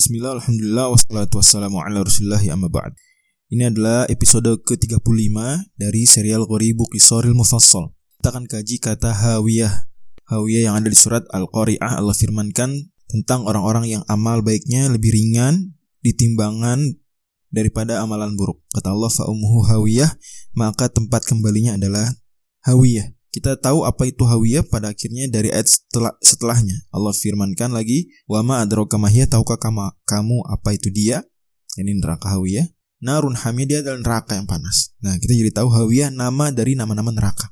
[0.00, 2.96] Bismillah, Alhamdulillah, wassalatu wassalamu ala rasulullah amma ba'd.
[3.52, 5.36] Ini adalah episode ke-35
[5.76, 7.92] dari serial Ghoribu Qisoril Mufassal.
[8.16, 9.92] Kita akan kaji kata Hawiyah.
[10.24, 12.80] Hawiyah yang ada di surat Al-Qari'ah Allah firmankan
[13.12, 16.80] tentang orang-orang yang amal baiknya lebih ringan ditimbangan
[17.52, 18.64] daripada amalan buruk.
[18.72, 20.16] Kata Allah fa'umuhu hawiyah
[20.56, 22.08] maka tempat kembalinya adalah
[22.64, 26.74] Hawiyah kita tahu apa itu hawiyah pada akhirnya dari ayat setelah, setelahnya.
[26.90, 31.22] Allah firmankan lagi, "Wa ma adraka mahiyah tahukah kamu, kamu apa itu dia?"
[31.78, 32.66] Ini neraka hawiyah.
[33.00, 34.92] Narun hamiyah dia adalah neraka yang panas.
[35.00, 37.48] Nah, kita jadi tahu hawiyah nama dari nama-nama neraka.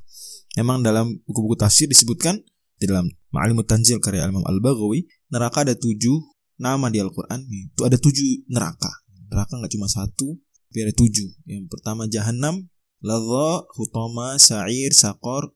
[0.59, 2.43] Emang dalam buku-buku tafsir disebutkan
[2.75, 6.17] di dalam Ma'alimut Tanzil karya Imam Al-Baghawi, neraka ada tujuh
[6.59, 7.45] nama di Al-Quran.
[7.71, 8.91] Itu ada tujuh neraka.
[9.31, 10.35] Neraka nggak cuma satu,
[10.69, 11.29] tapi ada tujuh.
[11.47, 12.67] Yang pertama Jahannam,
[12.99, 15.53] Ladha, Hutama, Sa'ir, Sakor,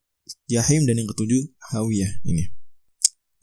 [0.47, 2.51] Jahim dan yang ketujuh Hawiyah ini.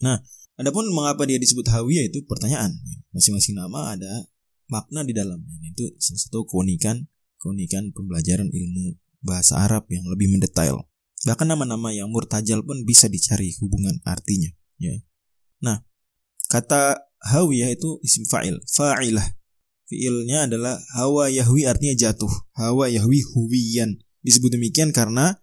[0.00, 0.20] Nah,
[0.56, 2.72] adapun mengapa dia disebut Hawiyah itu pertanyaan.
[3.12, 4.28] Masing-masing nama ada
[4.70, 5.56] makna di dalamnya.
[5.72, 7.08] Itu salah satu keunikan
[7.40, 10.84] keunikan pembelajaran ilmu bahasa Arab yang lebih mendetail.
[11.24, 14.48] Bahkan nama-nama yang murtajal pun bisa dicari hubungan artinya.
[14.80, 14.96] Ya.
[15.60, 15.84] Nah,
[16.48, 19.36] kata Hawiyah itu isim fa'il, fa'ilah.
[19.90, 22.30] Fi'ilnya adalah hawa yahwi artinya jatuh.
[22.56, 24.00] Hawa yahwi huwiyan.
[24.22, 25.36] Disebut demikian karena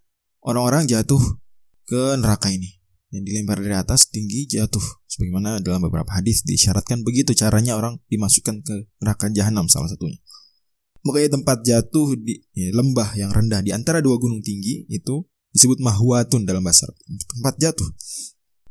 [0.47, 1.19] orang-orang jatuh
[1.83, 2.79] ke neraka ini.
[3.11, 4.83] Yang dilempar dari atas tinggi jatuh.
[5.07, 10.19] Sebagaimana dalam beberapa hadis disyaratkan begitu caranya orang dimasukkan ke neraka jahanam salah satunya.
[11.07, 15.23] Makanya tempat jatuh di ya, lembah yang rendah di antara dua gunung tinggi itu
[15.55, 16.99] disebut mahwatun dalam bahasa Arab.
[17.07, 17.89] Tempat jatuh.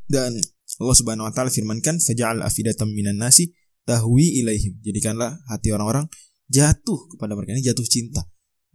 [0.05, 0.37] Dan
[0.77, 3.57] Allah Subhanahu wa taala firmankan faja'al afidatam minan nasi
[3.89, 4.77] tahwi ilaihim.
[4.85, 6.05] Jadikanlah hati orang-orang
[6.45, 7.57] jatuh kepada mereka.
[7.57, 8.21] Ini jatuh cinta.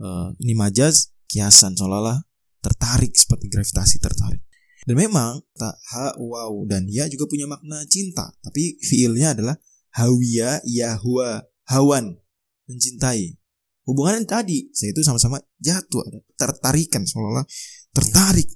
[0.02, 2.31] Uh, ini majaz kiasan seolah-olah
[2.62, 4.40] tertarik seperti gravitasi tertarik.
[4.82, 9.54] Dan memang tak ha wow dan ya juga punya makna cinta, tapi fiilnya adalah
[9.94, 12.18] hawiya yahwa hawan
[12.66, 13.38] mencintai.
[13.82, 17.46] Hubungan yang tadi saya itu sama-sama jatuh ada tertarikan seolah-olah
[17.90, 18.46] tertarik.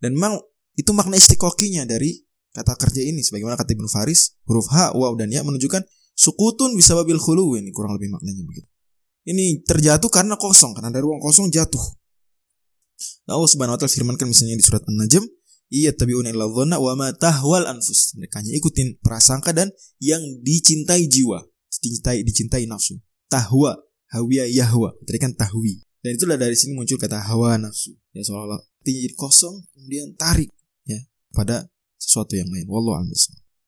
[0.00, 0.40] Dan memang
[0.76, 2.16] itu makna istiqoqinya dari
[2.50, 5.84] kata kerja ini sebagaimana kata Ibnu Faris huruf ha wow dan ya menunjukkan
[6.16, 8.68] sukutun bisa babil khulu ini kurang lebih maknanya begitu.
[9.24, 11.99] Ini terjatuh karena kosong, karena ada ruang kosong jatuh.
[13.26, 15.24] Allah Subhanahu wa taala firmankan misalnya di surat An-Najm,
[15.70, 19.70] "Iya tabi'una illa dhanna wa ma tahwal anfus." Mereka hanya ikutin prasangka dan
[20.02, 22.98] yang dicintai jiwa, dicintai dicintai nafsu.
[23.30, 23.78] Tahwa,
[24.10, 24.94] hawiya yahwa.
[25.06, 25.82] Tadi kan tahwi.
[26.00, 27.92] Dan itulah dari sini muncul kata hawa nafsu.
[28.16, 30.48] Ya seolah-olah jadi kosong kemudian tarik
[30.88, 30.98] ya
[31.36, 31.68] pada
[32.00, 32.64] sesuatu yang lain.
[32.64, 33.12] Wallahu a'lam